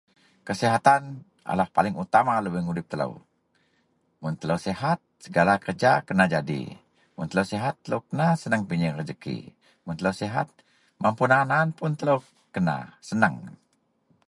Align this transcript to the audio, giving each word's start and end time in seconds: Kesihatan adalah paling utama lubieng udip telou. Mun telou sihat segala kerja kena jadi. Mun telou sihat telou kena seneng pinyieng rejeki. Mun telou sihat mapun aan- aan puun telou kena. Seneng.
Kesihatan 0.47 1.03
adalah 1.49 1.67
paling 1.75 1.93
utama 2.03 2.33
lubieng 2.43 2.65
udip 2.71 2.87
telou. 2.91 3.13
Mun 4.21 4.33
telou 4.41 4.57
sihat 4.65 4.97
segala 5.25 5.53
kerja 5.65 5.91
kena 6.07 6.25
jadi. 6.35 6.61
Mun 7.15 7.29
telou 7.31 7.45
sihat 7.51 7.75
telou 7.85 8.01
kena 8.09 8.27
seneng 8.41 8.61
pinyieng 8.69 8.97
rejeki. 8.99 9.37
Mun 9.85 9.97
telou 10.01 10.15
sihat 10.21 10.49
mapun 11.03 11.29
aan- 11.37 11.53
aan 11.57 11.69
puun 11.77 11.93
telou 11.99 12.19
kena. 12.55 12.77
Seneng. 13.09 13.35